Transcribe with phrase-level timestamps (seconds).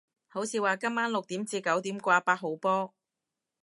[0.29, 2.95] 好似話今晚六點至九點掛八號波